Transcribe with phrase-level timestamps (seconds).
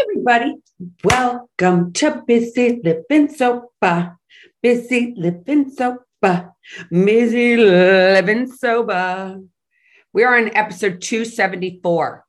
[0.00, 0.56] everybody.
[1.04, 4.18] Welcome to Busy Living Sober.
[4.60, 6.52] Busy Living Sober.
[6.90, 9.40] Busy Living Sober.
[10.12, 12.24] We are on episode 274.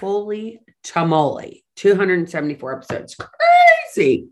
[0.00, 1.64] Holy tamale.
[1.76, 3.16] 274 episodes.
[3.16, 4.28] Crazy.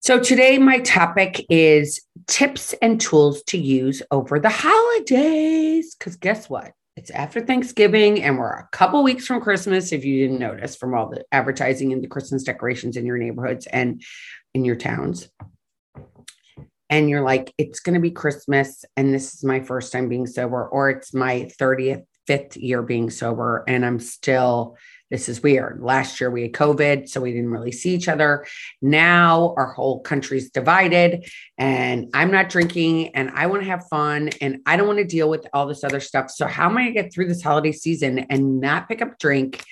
[0.00, 5.94] So today, my topic is tips and tools to use over the holidays.
[5.94, 6.72] Because guess what?
[6.96, 10.94] It's after Thanksgiving and we're a couple weeks from Christmas, if you didn't notice from
[10.94, 14.00] all the advertising and the Christmas decorations in your neighborhoods and
[14.54, 15.28] in your towns.
[16.88, 20.28] And you're like, it's going to be Christmas and this is my first time being
[20.28, 24.76] sober, or it's my 30th, fifth year being sober, and I'm still
[25.10, 25.80] this is weird.
[25.82, 28.46] Last year we had COVID, so we didn't really see each other.
[28.80, 31.26] Now our whole country's divided,
[31.58, 35.04] and I'm not drinking, and I want to have fun, and I don't want to
[35.04, 36.30] deal with all this other stuff.
[36.30, 39.18] So, how am I going to get through this holiday season and not pick up
[39.18, 39.62] drink?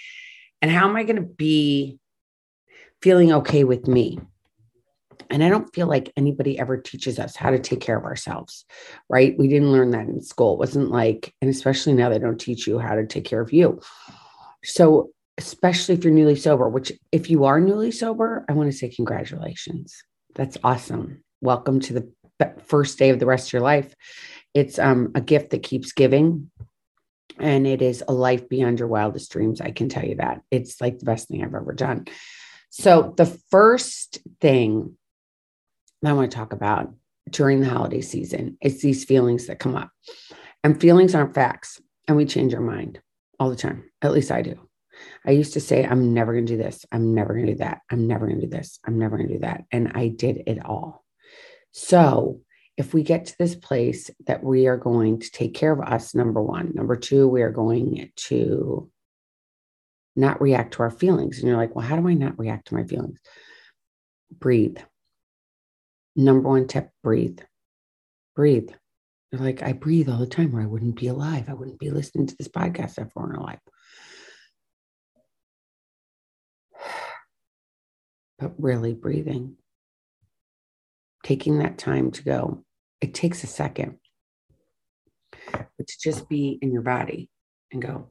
[0.61, 1.99] And how am I going to be
[3.01, 4.21] feeling okay with me?
[5.30, 8.67] And I don't feel like anybody ever teaches us how to take care of ourselves,
[9.09, 9.35] right?
[9.39, 10.55] We didn't learn that in school.
[10.55, 13.52] It wasn't like, and especially now they don't teach you how to take care of
[13.52, 13.80] you.
[14.63, 18.77] So especially if you're newly sober, which if you are newly sober, I want to
[18.77, 20.02] say congratulations.
[20.35, 21.23] That's awesome.
[21.41, 22.13] Welcome to the
[22.65, 23.95] first day of the rest of your life.
[24.55, 26.51] It's um, a gift that keeps giving.
[27.39, 29.61] And it is a life beyond your wildest dreams.
[29.61, 30.43] I can tell you that.
[30.51, 32.07] It's like the best thing I've ever done.
[32.69, 34.96] So, the first thing
[36.05, 36.95] I want to talk about
[37.30, 39.91] during the holiday season is these feelings that come up.
[40.65, 43.01] And feelings aren't facts, and we change our mind
[43.41, 43.91] all the time.
[44.02, 44.59] At least I do.
[45.27, 46.85] I used to say, I'm never going to do this.
[46.93, 47.81] I'm never going to do that.
[47.91, 48.79] I'm never going to do this.
[48.85, 49.65] I'm never going to do that.
[49.71, 51.05] And I did it all.
[51.73, 52.41] So,
[52.77, 56.15] if we get to this place that we are going to take care of us,
[56.15, 56.73] number one.
[56.75, 58.91] Number two, we are going to
[60.17, 61.39] not react to our feelings.
[61.39, 63.19] And you're like, well, how do I not react to my feelings?
[64.31, 64.78] Breathe.
[66.17, 67.41] Number one tip breathe.
[68.35, 68.71] Breathe.
[69.31, 71.49] You're like, I breathe all the time, or I wouldn't be alive.
[71.49, 73.61] I wouldn't be listening to this podcast if I weren't alive.
[78.43, 79.55] But really breathing,
[81.23, 82.65] taking that time to go.
[83.01, 83.99] It takes a second,
[85.53, 87.31] but to just be in your body
[87.71, 88.11] and go.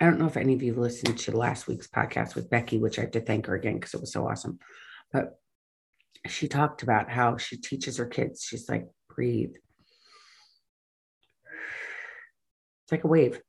[0.00, 2.98] I don't know if any of you listened to last week's podcast with Becky, which
[2.98, 4.60] I have to thank her again because it was so awesome.
[5.12, 5.40] But
[6.28, 8.44] she talked about how she teaches her kids.
[8.44, 9.54] She's like, breathe.
[12.84, 13.40] It's like a wave.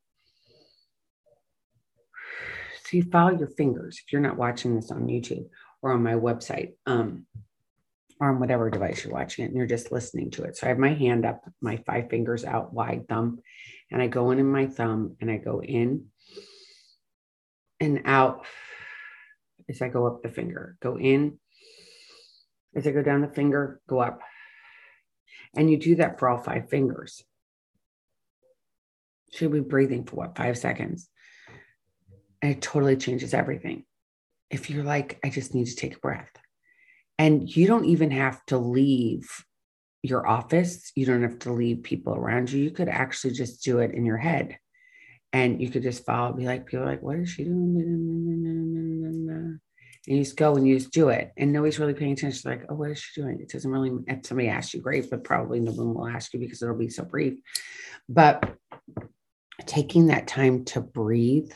[2.87, 5.49] So you follow your fingers if you're not watching this on YouTube
[5.81, 7.25] or on my website um,
[8.21, 10.55] or on whatever device you're watching it and you're just listening to it.
[10.55, 13.41] So I have my hand up, my five fingers out wide thumb,
[13.91, 16.05] and I go in in my thumb and I go in
[17.81, 18.45] and out
[19.67, 20.77] as I go up the finger.
[20.79, 21.39] Go in
[22.73, 24.21] as I go down the finger, go up.
[25.57, 27.21] And you do that for all five fingers.
[29.33, 31.09] Should be breathing for what, five seconds?
[32.41, 33.85] And it totally changes everything.
[34.49, 36.31] If you're like, I just need to take a breath.
[37.17, 39.29] And you don't even have to leave
[40.03, 40.91] your office.
[40.95, 42.63] You don't have to leave people around you.
[42.63, 44.57] You could actually just do it in your head.
[45.33, 49.59] And you could just follow, be like, people like, what is she doing?
[50.07, 51.33] And you just go and you just do it.
[51.35, 52.49] And nobody's really paying attention.
[52.49, 53.41] Like, oh, what is she doing?
[53.41, 56.39] It doesn't really, if somebody asks you, great, but probably no one will ask you
[56.39, 57.37] because it'll be so brief.
[58.07, 58.57] But
[59.65, 61.51] taking that time to breathe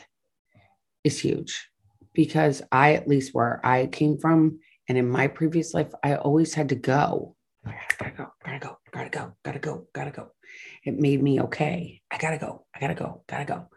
[1.04, 1.68] is huge
[2.12, 6.54] because I, at least where I came from, and in my previous life, I always
[6.54, 7.36] had to go.
[7.64, 10.32] Gotta go, gotta go, gotta go, gotta go, gotta go.
[10.84, 12.02] It made me okay.
[12.10, 13.68] I gotta go, I gotta go, gotta go.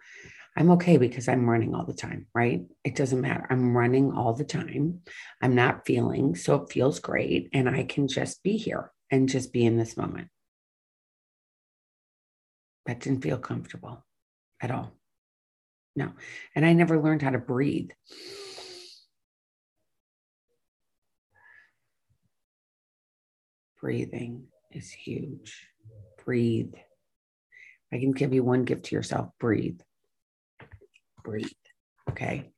[0.57, 2.61] I'm okay because I'm running all the time, right?
[2.83, 3.45] It doesn't matter.
[3.49, 5.01] I'm running all the time.
[5.41, 7.49] I'm not feeling, so it feels great.
[7.53, 10.29] And I can just be here and just be in this moment.
[12.85, 14.05] That didn't feel comfortable
[14.61, 14.93] at all.
[15.95, 16.11] No.
[16.55, 17.91] And I never learned how to breathe.
[23.79, 25.67] Breathing is huge.
[26.25, 26.73] Breathe.
[27.93, 29.79] I can give you one gift to yourself breathe.
[31.23, 31.47] Breathe.
[32.09, 32.51] Okay.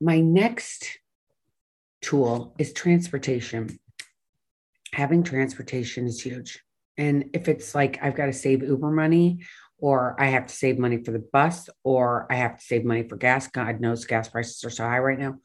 [0.00, 0.98] My next
[2.02, 3.78] tool is transportation.
[4.92, 6.62] Having transportation is huge.
[6.96, 9.40] And if it's like I've got to save Uber money
[9.78, 13.04] or I have to save money for the bus, or I have to save money
[13.08, 13.48] for gas.
[13.48, 15.36] God knows gas prices are so high right now.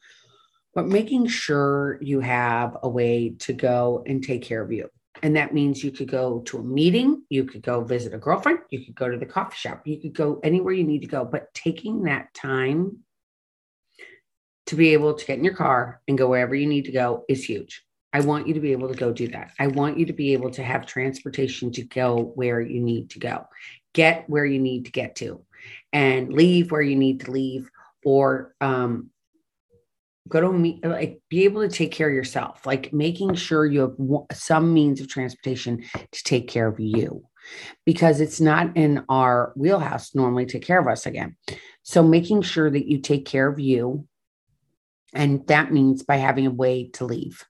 [0.74, 4.88] But making sure you have a way to go and take care of you.
[5.22, 8.58] And that means you could go to a meeting, you could go visit a girlfriend,
[8.70, 11.24] you could go to the coffee shop, you could go anywhere you need to go.
[11.24, 12.98] But taking that time
[14.66, 17.24] to be able to get in your car and go wherever you need to go
[17.28, 17.84] is huge.
[18.12, 19.52] I want you to be able to go do that.
[19.58, 23.18] I want you to be able to have transportation to go where you need to
[23.18, 23.46] go,
[23.94, 25.42] get where you need to get to,
[25.92, 27.70] and leave where you need to leave,
[28.04, 29.10] or um,
[30.28, 33.80] go to meet, like be able to take care of yourself, like making sure you
[33.80, 37.24] have some means of transportation to take care of you
[37.84, 41.36] because it's not in our wheelhouse normally take care of us again.
[41.82, 44.06] So making sure that you take care of you.
[45.12, 47.44] And that means by having a way to leave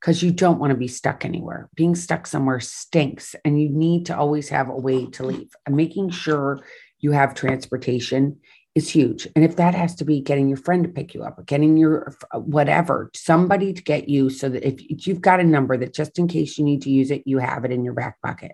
[0.00, 1.68] because you don't want to be stuck anywhere.
[1.74, 5.50] Being stuck somewhere stinks, and you need to always have a way to leave.
[5.66, 6.60] And making sure
[6.98, 8.38] you have transportation
[8.74, 9.28] is huge.
[9.36, 11.76] And if that has to be getting your friend to pick you up or getting
[11.76, 15.94] your whatever, somebody to get you so that if, if you've got a number that
[15.94, 18.52] just in case you need to use it, you have it in your back pocket.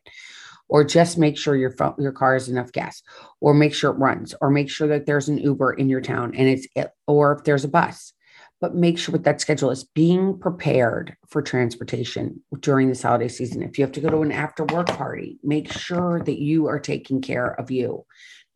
[0.71, 3.03] Or just make sure your phone, your car has enough gas,
[3.41, 6.35] or make sure it runs, or make sure that there's an Uber in your town
[6.35, 6.67] and it's,
[7.07, 8.13] or if there's a bus,
[8.61, 13.63] but make sure what that schedule is being prepared for transportation during this holiday season.
[13.63, 16.81] If you have to go to an after work party, make sure that you are
[16.81, 18.05] taking care of you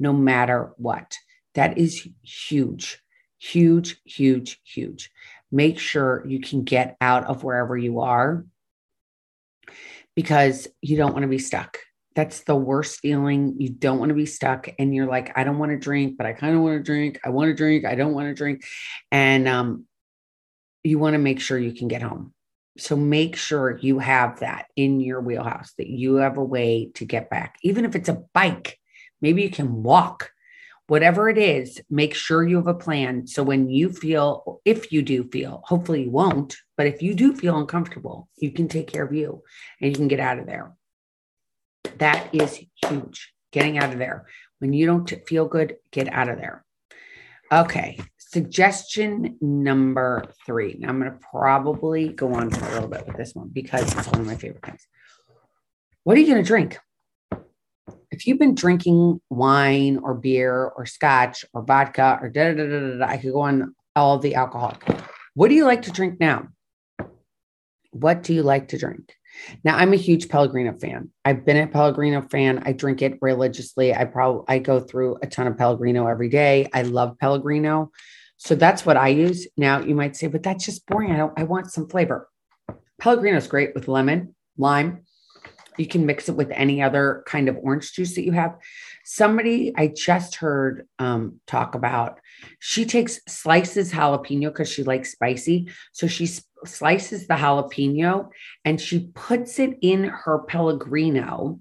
[0.00, 1.14] no matter what.
[1.54, 3.00] That is huge,
[3.38, 5.10] huge, huge, huge.
[5.52, 8.44] Make sure you can get out of wherever you are
[10.16, 11.78] because you don't want to be stuck.
[12.14, 13.54] That's the worst feeling.
[13.58, 16.26] You don't want to be stuck and you're like, I don't want to drink, but
[16.26, 17.20] I kind of want to drink.
[17.25, 17.84] I want to drink.
[17.84, 18.64] I don't want to drink.
[19.10, 19.87] And um,
[20.84, 22.32] you want to make sure you can get home.
[22.79, 27.05] So make sure you have that in your wheelhouse, that you have a way to
[27.05, 28.79] get back, even if it's a bike.
[29.20, 30.31] Maybe you can walk
[30.87, 33.26] whatever it is, make sure you have a plan.
[33.26, 37.35] So when you feel, if you do feel, hopefully you won't, but if you do
[37.35, 39.43] feel uncomfortable, you can take care of you
[39.81, 40.75] and you can get out of there.
[41.99, 43.32] That is huge.
[43.52, 44.26] Getting out of there.
[44.58, 46.64] When you don't feel good, get out of there.
[47.50, 47.99] Okay.
[48.32, 50.76] Suggestion number three.
[50.79, 53.93] Now I'm going to probably go on for a little bit with this one because
[53.93, 54.87] it's one of my favorite things.
[56.05, 56.79] What are you going to drink?
[58.12, 62.69] if you've been drinking wine or beer or scotch or vodka or da da da
[62.69, 64.76] da da, I could go on all the alcohol.
[65.35, 66.49] What do you like to drink now?
[67.90, 69.14] What do you like to drink?
[69.64, 71.11] Now I'm a huge Pellegrino fan.
[71.25, 72.62] I've been a Pellegrino fan.
[72.67, 73.94] I drink it religiously.
[73.94, 76.69] I probably I go through a ton of Pellegrino every day.
[76.73, 77.90] I love Pellegrino.
[78.44, 79.46] So that's what I use.
[79.56, 81.12] Now you might say, but that's just boring.
[81.12, 82.28] I don't I want some flavor.
[82.98, 85.04] Pellegrino is great with lemon, lime,
[85.78, 88.56] you can mix it with any other kind of orange juice that you have.
[89.04, 92.20] Somebody I just heard um, talk about,
[92.58, 95.70] she takes slices jalapeno because she likes spicy.
[95.92, 96.28] So she
[96.64, 98.28] slices the jalapeno
[98.64, 101.60] and she puts it in her Pellegrino.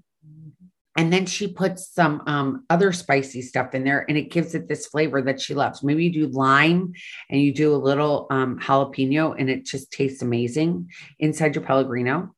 [0.96, 4.68] And then she puts some um, other spicy stuff in there and it gives it
[4.68, 5.82] this flavor that she loves.
[5.82, 6.92] Maybe you do lime
[7.30, 12.34] and you do a little um, jalapeno and it just tastes amazing inside your Pellegrino.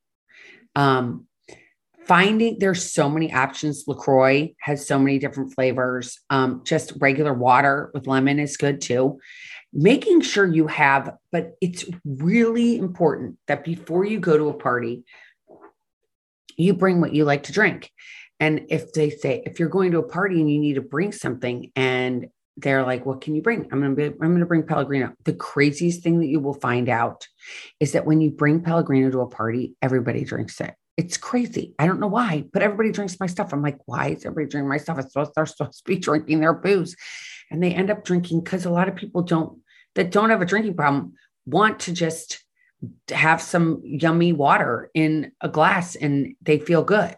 [0.76, 1.26] Um,
[2.06, 3.84] finding there's so many options.
[3.88, 6.20] LaCroix has so many different flavors.
[6.30, 9.18] Um, just regular water with lemon is good too.
[9.72, 15.04] Making sure you have, but it's really important that before you go to a party,
[16.56, 17.90] you bring what you like to drink.
[18.44, 21.12] And if they say, if you're going to a party and you need to bring
[21.12, 23.66] something and they're like, what can you bring?
[23.72, 25.14] I'm going to be, I'm going to bring Pellegrino.
[25.24, 27.26] The craziest thing that you will find out
[27.80, 30.74] is that when you bring Pellegrino to a party, everybody drinks it.
[30.98, 31.74] It's crazy.
[31.78, 33.54] I don't know why, but everybody drinks my stuff.
[33.54, 34.98] I'm like, why is everybody drinking my stuff?
[34.98, 36.96] It's supposed they're supposed to be drinking their booze,
[37.50, 39.58] and they end up drinking because a lot of people don't
[39.94, 41.14] that don't have a drinking problem
[41.46, 42.44] want to just
[43.08, 47.16] have some yummy water in a glass and they feel good.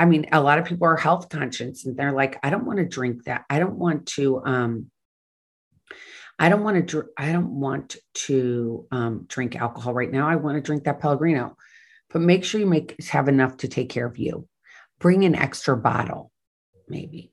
[0.00, 2.78] I mean, a lot of people are health conscious and they're like, I don't want
[2.78, 3.44] to drink that.
[3.50, 4.90] I don't want to um
[6.38, 10.26] I don't want to dr- I don't want to um drink alcohol right now.
[10.26, 11.56] I want to drink that Pellegrino
[12.12, 14.48] but make sure you make have enough to take care of you.
[14.98, 16.30] Bring an extra bottle,
[16.88, 17.32] maybe.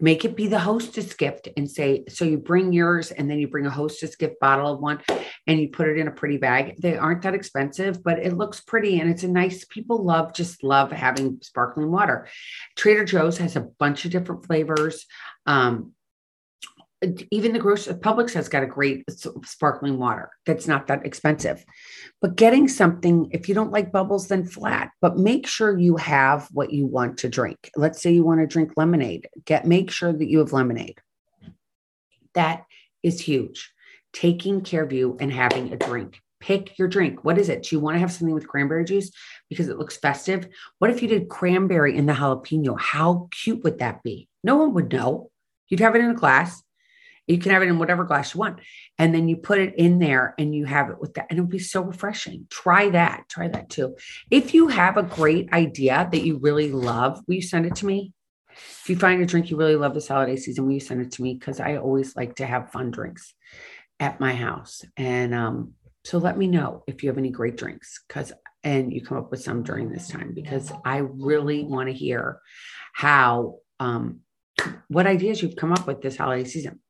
[0.00, 3.48] Make it be the hostess gift and say, so you bring yours and then you
[3.48, 5.00] bring a hostess gift bottle of one
[5.46, 6.76] and you put it in a pretty bag.
[6.80, 10.62] They aren't that expensive, but it looks pretty and it's a nice, people love, just
[10.62, 12.28] love having sparkling water.
[12.76, 15.04] Trader Joe's has a bunch of different flavors.
[15.46, 15.94] Um,
[17.30, 19.04] even the grocery Publix has got a great
[19.44, 21.64] sparkling water that's not that expensive.
[22.20, 24.90] But getting something, if you don't like bubbles, then flat.
[25.00, 27.70] But make sure you have what you want to drink.
[27.76, 29.28] Let's say you want to drink lemonade.
[29.44, 30.98] Get make sure that you have lemonade.
[32.34, 32.64] That
[33.02, 33.72] is huge.
[34.12, 37.24] Taking care of you and having a drink Pick your drink.
[37.24, 37.64] What is it?
[37.64, 39.10] Do you want to have something with cranberry juice
[39.48, 40.48] because it looks festive?
[40.78, 42.78] What if you did cranberry in the jalapeno?
[42.78, 44.28] How cute would that be?
[44.44, 45.30] No one would know.
[45.68, 46.62] You'd have it in a glass.
[47.28, 48.60] You can have it in whatever glass you want.
[48.98, 51.26] And then you put it in there and you have it with that.
[51.30, 52.46] And it'll be so refreshing.
[52.50, 53.28] Try that.
[53.28, 53.96] Try that too.
[54.30, 57.86] If you have a great idea that you really love, will you send it to
[57.86, 58.12] me?
[58.50, 61.12] If you find a drink you really love this holiday season, will you send it
[61.12, 61.34] to me?
[61.34, 63.34] Because I always like to have fun drinks
[64.00, 64.84] at my house.
[64.96, 68.32] And um, so let me know if you have any great drinks because
[68.64, 72.40] and you come up with some during this time because I really want to hear
[72.92, 74.20] how um,
[74.88, 76.80] what ideas you've come up with this holiday season.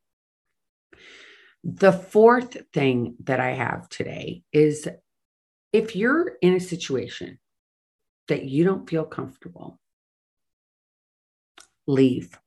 [1.65, 4.89] The fourth thing that I have today is
[5.73, 7.39] if you're in a situation
[8.29, 9.79] that you don't feel comfortable,
[11.87, 12.39] leave.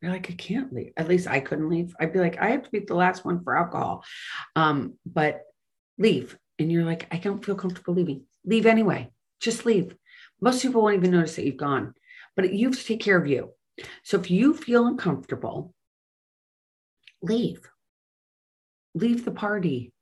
[0.00, 0.92] You're like, I can't leave.
[0.96, 1.94] At least I couldn't leave.
[1.98, 4.04] I'd be like, I have to be the last one for alcohol.
[4.56, 5.42] Um, but
[5.98, 6.36] leave.
[6.58, 8.24] And you're like, I don't feel comfortable leaving.
[8.44, 9.10] Leave anyway.
[9.40, 9.94] Just leave.
[10.40, 11.94] Most people won't even notice that you've gone,
[12.36, 13.50] but you have to take care of you.
[14.02, 15.73] So if you feel uncomfortable,
[17.24, 17.60] leave.
[18.94, 19.92] Leave the party.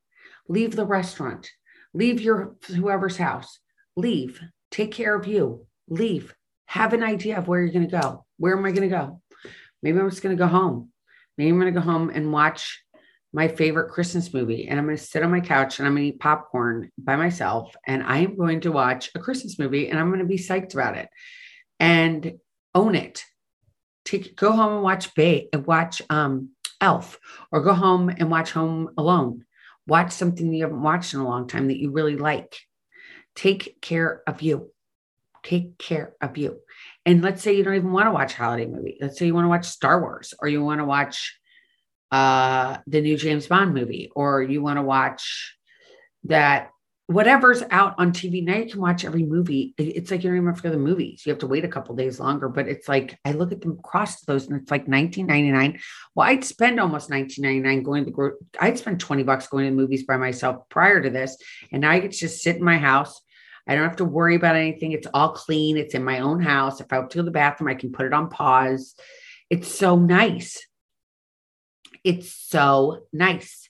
[0.49, 1.51] Leave the restaurant.
[1.95, 3.59] Leave your whoever's house.
[3.97, 4.41] Leave.
[4.71, 5.67] Take care of you.
[5.89, 6.35] Leave.
[6.67, 8.25] Have an idea of where you're going to go.
[8.39, 9.21] Where am I going to go?
[9.83, 10.91] Maybe I'm just going to go home.
[11.37, 12.83] Maybe I'm going to go home and watch
[13.33, 14.69] my favorite Christmas movie.
[14.69, 17.17] And I'm going to sit on my couch and I'm going to eat popcorn by
[17.17, 17.75] myself.
[17.87, 20.75] And I am going to watch a Christmas movie and I'm going to be psyched
[20.75, 21.09] about it
[21.81, 22.35] and
[22.75, 23.25] own it.
[24.05, 26.51] Take, go home and watch Bay, and watch um,
[26.83, 27.19] Elf,
[27.51, 29.45] or go home and watch Home Alone.
[29.87, 32.55] Watch something you haven't watched in a long time that you really like.
[33.35, 34.71] Take care of you.
[35.43, 36.59] Take care of you.
[37.07, 38.99] And let's say you don't even want to watch holiday movie.
[39.01, 41.39] Let's say you want to watch Star Wars, or you want to watch
[42.11, 45.57] uh, the new James Bond movie, or you want to watch
[46.25, 46.71] that
[47.07, 49.75] whatever's out on TV now, you can watch every movie.
[49.77, 51.23] It's like you don't even to the movies.
[51.25, 52.49] You have to wait a couple days longer.
[52.49, 55.81] But it's like I look at them across those, and it's like 19.99.
[56.15, 59.77] Well, I'd spend almost 19.99 going to the I'd spend 20 bucks going to the
[59.77, 61.37] movies by myself prior to this,
[61.71, 63.21] and now I get to just sit in my house.
[63.67, 64.93] I don't have to worry about anything.
[64.93, 65.77] It's all clean.
[65.77, 66.81] It's in my own house.
[66.81, 68.95] If I have to go to the bathroom, I can put it on pause.
[69.51, 70.67] It's so nice.
[72.03, 73.62] It's so nice.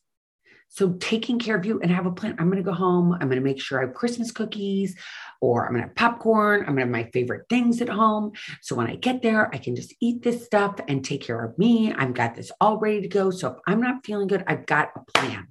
[0.74, 2.34] So taking care of you and have a plan.
[2.38, 3.12] I'm going to go home.
[3.12, 4.96] I'm going to make sure I have Christmas cookies
[5.42, 6.60] or I'm going to have popcorn.
[6.60, 8.32] I'm going to have my favorite things at home.
[8.62, 11.58] So when I get there, I can just eat this stuff and take care of
[11.58, 11.92] me.
[11.92, 13.30] I've got this all ready to go.
[13.30, 15.48] So if I'm not feeling good, I've got a plan.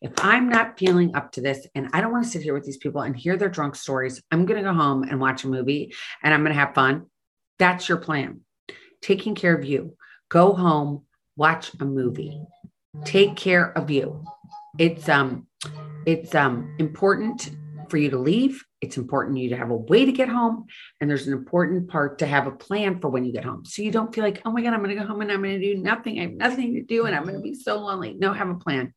[0.00, 2.64] If I'm not feeling up to this and I don't want to sit here with
[2.64, 5.48] these people and hear their drunk stories, I'm going to go home and watch a
[5.48, 5.92] movie
[6.22, 7.04] and I'm going to have fun.
[7.58, 8.40] That's your plan.
[9.02, 9.94] Taking care of you.
[10.30, 11.04] Go home,
[11.36, 12.40] watch a movie.
[13.04, 14.24] Take care of you
[14.78, 15.46] it's um
[16.06, 17.50] it's um important
[17.88, 18.64] for you to leave.
[18.80, 20.66] It's important you to have a way to get home.
[21.00, 23.64] And there's an important part to have a plan for when you get home.
[23.64, 25.42] So you don't feel like oh my god i'm going to go home and i'm
[25.42, 26.18] going to do nothing.
[26.18, 28.14] I have nothing to do and i'm going to be so lonely.
[28.14, 28.92] No have a plan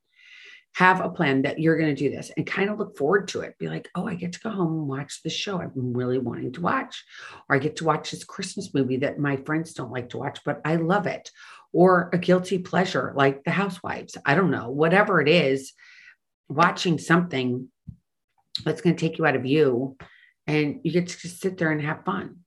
[0.78, 3.42] have a plan that you're going to do this and kind of look forward to
[3.42, 5.92] it be like oh i get to go home and watch this show i've been
[5.92, 7.04] really wanting to watch
[7.50, 10.40] or i get to watch this christmas movie that my friends don't like to watch
[10.46, 11.32] but i love it
[11.74, 15.74] or a guilty pleasure like the housewives i don't know whatever it is
[16.48, 17.68] watching something
[18.64, 19.98] that's going to take you out of you
[20.46, 22.38] and you get to just sit there and have fun.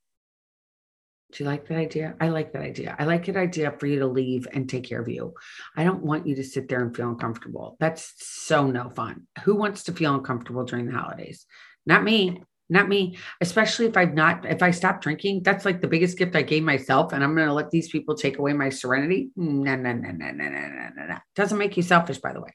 [1.33, 2.15] Do you like that idea?
[2.21, 2.97] I like that idea.
[2.99, 5.35] I like that idea for you to leave and take care of you.
[5.77, 7.77] I don't want you to sit there and feel uncomfortable.
[7.79, 9.27] That's so no fun.
[9.45, 11.47] Who wants to feel uncomfortable during the holidays?
[11.87, 12.43] Not me.
[12.69, 13.19] Not me.
[13.41, 16.63] Especially if I've not, if I stop drinking, that's like the biggest gift I gave
[16.63, 17.13] myself.
[17.13, 19.31] And I'm going to let these people take away my serenity.
[19.37, 21.17] No, no, no, no, no, no, no, no.
[21.35, 22.55] Doesn't make you selfish, by the way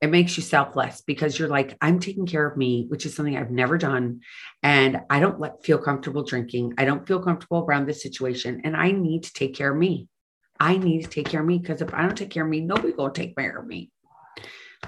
[0.00, 3.36] it makes you selfless because you're like i'm taking care of me which is something
[3.36, 4.20] i've never done.
[4.62, 6.74] And i don't let, feel comfortable drinking.
[6.78, 8.62] I don't feel comfortable around this situation.
[8.64, 10.08] And i need to take care of me.
[10.60, 12.60] I need to take care of me because if i don't take care of me
[12.60, 13.90] nobody will take care of me.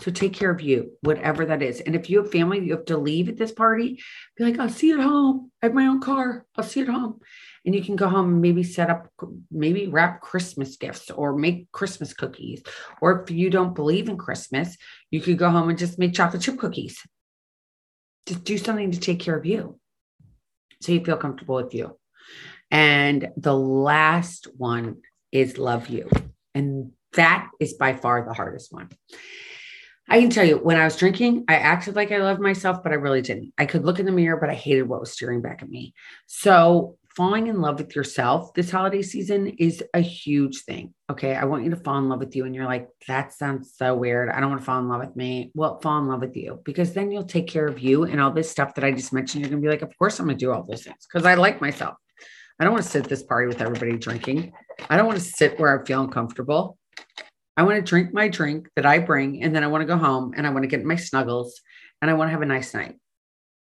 [0.00, 1.80] So take care of you whatever that is.
[1.80, 4.00] And if you have family you have to leave at this party
[4.36, 5.50] be like i'll see you at home.
[5.62, 6.46] I have my own car.
[6.56, 7.20] I'll see you at home
[7.64, 9.08] and you can go home and maybe set up
[9.50, 12.62] maybe wrap christmas gifts or make christmas cookies.
[13.00, 14.76] Or if you don't believe in christmas
[15.10, 16.98] you could go home and just make chocolate chip cookies.
[18.26, 19.78] Just do something to take care of you
[20.80, 21.98] so you feel comfortable with you.
[22.70, 24.98] And the last one
[25.32, 26.08] is love you.
[26.54, 28.88] And that is by far the hardest one.
[30.08, 32.92] I can tell you when I was drinking, I acted like I loved myself, but
[32.92, 33.52] I really didn't.
[33.56, 35.94] I could look in the mirror, but I hated what was staring back at me.
[36.26, 40.94] So falling in love with yourself this holiday season is a huge thing.
[41.10, 41.34] Okay.
[41.34, 42.44] I want you to fall in love with you.
[42.44, 44.30] And you're like, that sounds so weird.
[44.30, 45.50] I don't want to fall in love with me.
[45.54, 48.30] Well, fall in love with you because then you'll take care of you and all
[48.30, 49.42] this stuff that I just mentioned.
[49.42, 51.26] You're going to be like, of course I'm going to do all those things because
[51.26, 51.96] I like myself.
[52.60, 54.52] I don't want to sit at this party with everybody drinking.
[54.88, 56.76] I don't want to sit where I feel uncomfortable.
[57.56, 59.96] I want to drink my drink that I bring and then I want to go
[59.96, 61.60] home and I want to get my snuggles
[62.00, 62.96] and I want to have a nice night.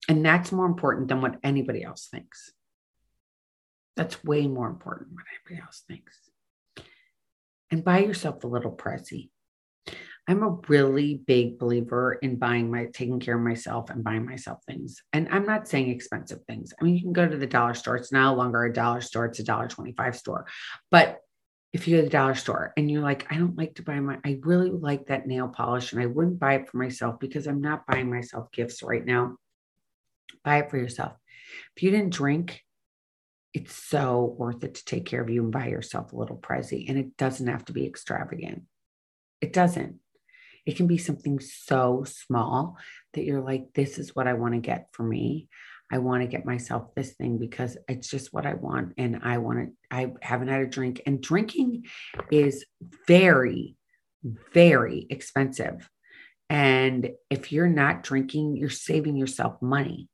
[0.09, 2.51] And that's more important than what anybody else thinks.
[3.95, 6.17] That's way more important than anybody else thinks.
[7.71, 9.29] And buy yourself a little prezi.
[10.27, 14.59] I'm a really big believer in buying my taking care of myself and buying myself
[14.65, 15.01] things.
[15.13, 16.73] And I'm not saying expensive things.
[16.79, 17.97] I mean, you can go to the dollar store.
[17.97, 20.45] It's no longer a dollar store, it's a dollar 25 store.
[20.89, 21.19] But
[21.73, 23.99] if you go to the dollar store and you're like, I don't like to buy
[23.99, 27.47] my, I really like that nail polish and I wouldn't buy it for myself because
[27.47, 29.37] I'm not buying myself gifts right now.
[30.43, 31.13] Buy it for yourself.
[31.75, 32.61] If you didn't drink,
[33.53, 36.89] it's so worth it to take care of you and buy yourself a little prezi.
[36.89, 38.63] And it doesn't have to be extravagant.
[39.41, 39.97] It doesn't.
[40.65, 42.77] It can be something so small
[43.13, 45.49] that you're like, this is what I want to get for me.
[45.91, 48.93] I want to get myself this thing because it's just what I want.
[48.97, 51.01] And I want to, I haven't had a drink.
[51.05, 51.85] And drinking
[52.31, 52.65] is
[53.07, 53.75] very,
[54.53, 55.89] very expensive.
[56.49, 60.07] And if you're not drinking, you're saving yourself money.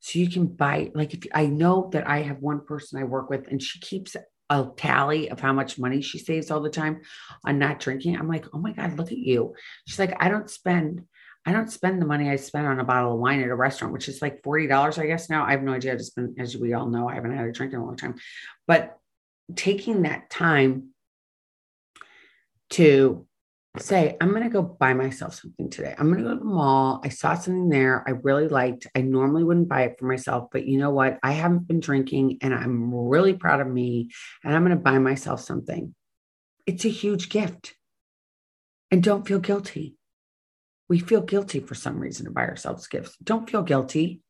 [0.00, 3.30] So you can buy, like, if I know that I have one person I work
[3.30, 4.16] with and she keeps
[4.50, 7.00] a tally of how much money she saves all the time
[7.44, 8.16] on not drinking.
[8.16, 9.54] I'm like, oh my God, look at you.
[9.86, 11.04] She's like, I don't spend,
[11.46, 13.92] I don't spend the money I spend on a bottle of wine at a restaurant,
[13.92, 15.44] which is like $40, I guess now.
[15.44, 15.94] I have no idea.
[15.94, 18.16] It's been, as we all know, I haven't had a drink in a long time.
[18.66, 18.98] But
[19.54, 20.88] taking that time
[22.70, 23.26] to
[23.78, 25.94] say, I'm going to go buy myself something today.
[25.96, 27.00] I'm going to go to the mall.
[27.04, 28.88] I saw something there I really liked.
[28.96, 31.18] I normally wouldn't buy it for myself, but you know what?
[31.22, 34.10] I haven't been drinking and I'm really proud of me
[34.42, 35.94] and I'm going to buy myself something.
[36.66, 37.74] It's a huge gift.
[38.90, 39.96] And don't feel guilty.
[40.88, 43.16] We feel guilty for some reason to buy ourselves gifts.
[43.22, 44.20] Don't feel guilty.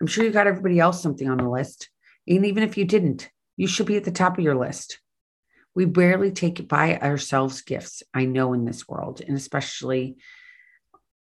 [0.00, 1.90] I'm sure you got everybody else something on the list.
[2.26, 4.98] And even if you didn't, you should be at the top of your list
[5.78, 10.16] we barely take it by ourselves gifts i know in this world and especially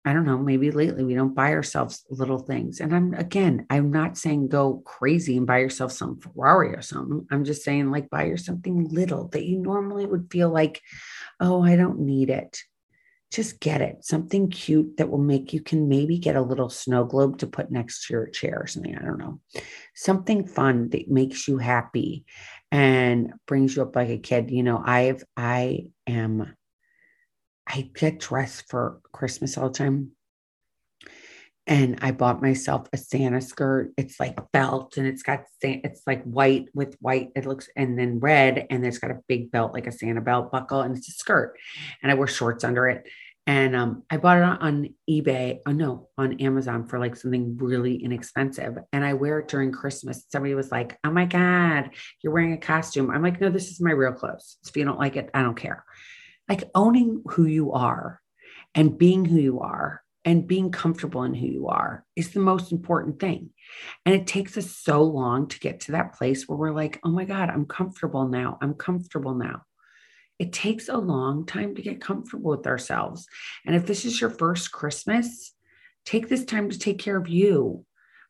[0.05, 2.81] i don't know maybe lately we don't buy ourselves little things.
[2.81, 7.29] And i'm again i'm not saying go crazy and buy yourself some ferrari or something.
[7.31, 10.83] I'm just saying like buy yourself something little that you normally would feel like
[11.39, 12.59] oh i don't need it.
[13.31, 14.05] Just get it.
[14.05, 17.71] Something cute that will make you can maybe get a little snow globe to put
[17.71, 19.39] next to your chair or something i don't know.
[19.95, 22.25] Something fun that makes you happy
[22.71, 24.51] and brings you up like a kid.
[24.51, 26.55] You know, I've, I am,
[27.67, 30.13] I get dressed for Christmas all the time.
[31.67, 33.93] And I bought myself a Santa skirt.
[33.97, 37.29] It's like belt and it's got, it's like white with white.
[37.37, 38.67] It looks, and then red.
[38.71, 40.81] And it's got a big belt, like a Santa belt buckle.
[40.81, 41.57] And it's a skirt.
[42.03, 43.07] And I wear shorts under it
[43.47, 45.61] and um, I bought it on, eBay.
[45.67, 48.77] Oh no, on Amazon for like something really inexpensive.
[48.93, 50.25] And I wear it during Christmas.
[50.31, 51.91] Somebody was like, "Oh my god,
[52.23, 54.59] you're wearing a costume." I'm like, "No, this is my real clothes.
[54.67, 55.85] If you don't like it, I don't care."
[56.49, 58.21] Like owning who you are,
[58.75, 62.73] and being who you are, and being comfortable in who you are is the most
[62.73, 63.51] important thing.
[64.05, 67.11] And it takes us so long to get to that place where we're like, "Oh
[67.11, 68.59] my god, I'm comfortable now.
[68.61, 69.63] I'm comfortable now."
[70.41, 73.27] It takes a long time to get comfortable with ourselves.
[73.67, 75.55] And if this is your first Christmas,
[76.07, 77.85] take this time to take care of you.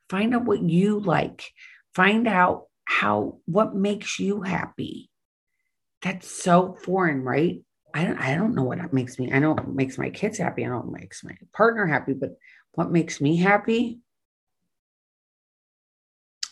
[0.08, 1.44] Find out what you like.
[1.94, 5.08] Find out how what makes you happy.
[6.02, 7.62] That's so foreign, right?
[7.94, 9.32] I don't I don't know what makes me.
[9.32, 10.64] I know what makes my kids happy.
[10.64, 12.30] I know what makes my partner happy, but
[12.72, 14.00] what makes me happy?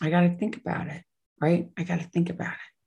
[0.01, 1.03] I got to think about it,
[1.41, 1.67] right?
[1.77, 2.78] I got to think about it.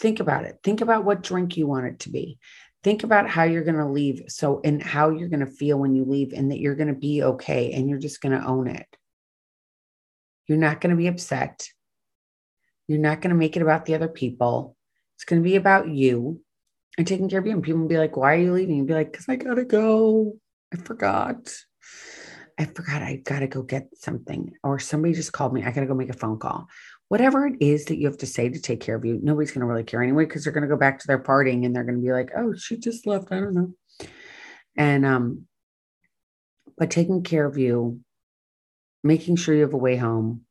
[0.00, 0.58] Think about it.
[0.64, 2.38] Think about what drink you want it to be.
[2.82, 4.22] Think about how you're going to leave.
[4.28, 6.98] So, and how you're going to feel when you leave, and that you're going to
[6.98, 8.86] be okay and you're just going to own it.
[10.46, 11.68] You're not going to be upset.
[12.88, 14.74] You're not going to make it about the other people.
[15.16, 16.40] It's going to be about you
[16.96, 17.52] and taking care of you.
[17.52, 18.76] And people will be like, Why are you leaving?
[18.76, 20.38] You'll be like, Because I got to go.
[20.72, 21.54] I forgot.
[22.58, 24.52] I forgot I got to go get something.
[24.64, 25.62] Or somebody just called me.
[25.62, 26.68] I got to go make a phone call
[27.10, 29.62] whatever it is that you have to say to take care of you, nobody's going
[29.62, 31.82] to really care anyway because they're going to go back to their partying and they're
[31.82, 33.32] going to be like, oh, she just left.
[33.32, 33.74] I don't know.
[34.76, 35.46] And, um,
[36.78, 37.98] but taking care of you,
[39.02, 40.42] making sure you have a way home,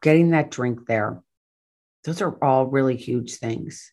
[0.00, 1.24] getting that drink there,
[2.04, 3.92] those are all really huge things.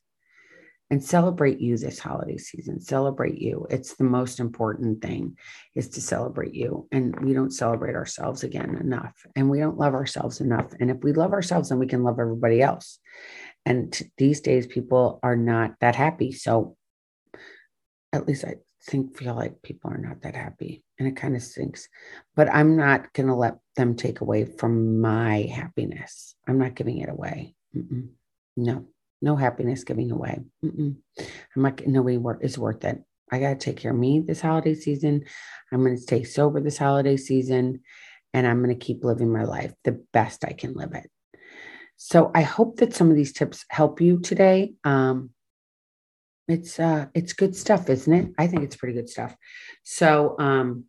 [0.92, 2.80] And celebrate you this holiday season.
[2.80, 3.66] Celebrate you.
[3.70, 5.38] It's the most important thing
[5.74, 6.88] is to celebrate you.
[6.92, 9.14] And we don't celebrate ourselves again enough.
[9.36, 10.74] And we don't love ourselves enough.
[10.80, 13.00] And if we love ourselves, then we can love everybody else.
[13.66, 16.32] And these days, people are not that happy.
[16.32, 16.78] So
[18.14, 20.84] at least I think, feel like people are not that happy.
[21.00, 21.90] And it kind of stinks.
[22.36, 26.36] But I'm not going to let them take away from my happiness.
[26.48, 27.56] I'm not giving it away.
[27.76, 28.10] Mm-mm.
[28.56, 28.86] No
[29.26, 30.40] no happiness giving away.
[30.64, 30.96] Mm-mm.
[31.20, 33.04] I'm like, nobody is worth it.
[33.32, 35.26] I got to take care of me this holiday season.
[35.72, 37.82] I'm going to stay sober this holiday season,
[38.34, 41.10] and I'm going to keep living my life the best I can live it.
[41.98, 44.76] So I hope that some of these tips help you today.
[44.84, 45.32] Um,
[46.48, 48.32] it's uh, it's good stuff, isn't it?
[48.38, 49.36] I think it's pretty good stuff.
[49.84, 50.86] So um,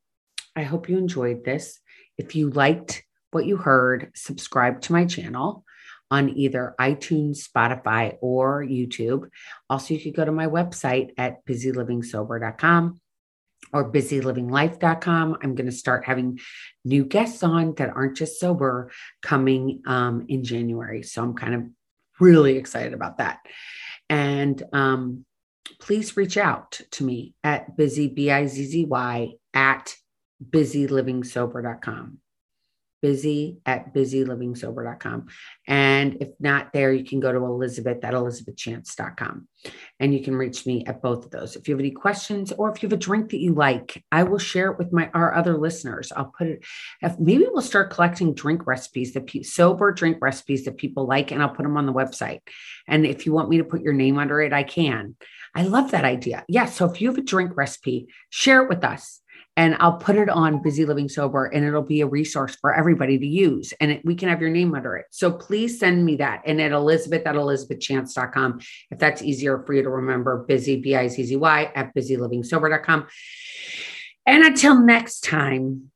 [0.55, 1.81] I hope you enjoyed this.
[2.18, 5.64] If you liked what you heard, subscribe to my channel
[6.11, 9.29] on either iTunes, Spotify, or YouTube.
[9.69, 13.01] Also, you could go to my website at busylivingsober.com
[13.73, 15.37] or busylivinglife.com.
[15.42, 16.38] I'm going to start having
[16.85, 18.90] new guests on that aren't just sober
[19.23, 21.03] coming um, in January.
[21.03, 21.62] So I'm kind of
[22.21, 23.40] really excited about that.
[24.09, 25.25] And um,
[25.81, 29.97] please reach out to me at busy, B I Z Z Y, at
[30.51, 32.19] busylivingsober.com
[33.02, 35.26] busy at busylivingsober.com.
[35.66, 39.48] And if not there, you can go to Elizabeth at elizabethchance.com
[39.98, 41.56] and you can reach me at both of those.
[41.56, 44.22] If you have any questions or if you have a drink that you like, I
[44.22, 46.12] will share it with my our other listeners.
[46.14, 46.64] I'll put it
[47.02, 51.30] if maybe we'll start collecting drink recipes that pe- sober drink recipes that people like
[51.30, 52.40] and I'll put them on the website.
[52.87, 55.16] And if you want me to put your name under it, I can.
[55.54, 56.44] I love that idea.
[56.48, 59.22] Yeah, so if you have a drink recipe, share it with us
[59.57, 63.19] and I'll put it on Busy Living Sober and it'll be a resource for everybody
[63.19, 63.73] to use.
[63.81, 65.07] And it, we can have your name under it.
[65.11, 66.42] So please send me that.
[66.45, 71.09] And at Elizabeth at ElizabethChance.com, if that's easier for you to remember, busy, B I
[71.09, 73.07] Z Z Y, at busylivingsober.com.
[74.27, 75.90] And until next time,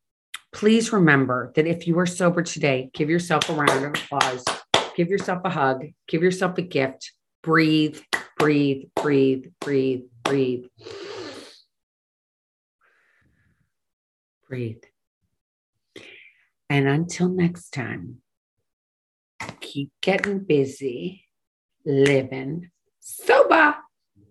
[0.52, 4.44] please remember that if you are sober today, give yourself a round of applause,
[4.96, 8.00] give yourself a hug, give yourself a gift, breathe,
[8.38, 10.64] breathe, breathe, breathe, breathe.
[14.50, 14.82] Breathe.
[16.68, 18.18] And until next time,
[19.60, 21.24] keep getting busy,
[21.86, 23.76] living sober.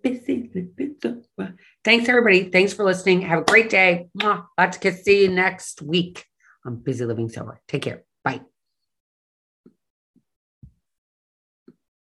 [0.03, 1.55] Busy, living sober.
[1.83, 2.49] Thanks, everybody.
[2.49, 3.21] Thanks for listening.
[3.23, 4.09] Have a great day.
[4.13, 5.03] Lots of kiss.
[5.03, 6.25] See you next week
[6.65, 7.59] on Busy Living Sober.
[7.67, 8.03] Take care.
[8.23, 8.41] Bye.